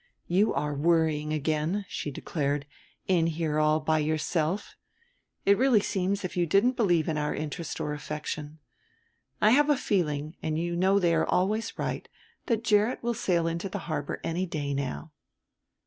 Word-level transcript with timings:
"You 0.25 0.51
are 0.55 0.73
worrying 0.73 1.31
again," 1.31 1.85
she 1.87 2.09
declared; 2.09 2.65
"in 3.07 3.27
here 3.27 3.59
all 3.59 3.79
by 3.79 3.99
yourself. 3.99 4.75
It 5.45 5.59
really 5.59 5.79
seems 5.79 6.21
as 6.21 6.25
if 6.25 6.35
you 6.35 6.47
didn't 6.47 6.75
believe 6.75 7.07
in 7.07 7.19
our 7.19 7.35
interest 7.35 7.79
or 7.79 7.93
affection. 7.93 8.57
I 9.41 9.51
have 9.51 9.69
a 9.69 9.77
feeling, 9.77 10.35
and 10.41 10.57
you 10.57 10.75
know 10.75 10.97
they 10.97 11.13
are 11.13 11.27
always 11.27 11.77
right, 11.77 12.09
that 12.47 12.63
Gerrit 12.63 13.03
will 13.03 13.13
sail 13.13 13.45
into 13.45 13.69
the 13.69 13.77
harbor 13.85 14.19
any 14.23 14.47
day 14.47 14.73
now." 14.73 15.11